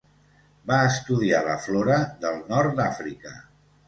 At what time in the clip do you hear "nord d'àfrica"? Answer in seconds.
2.47-3.35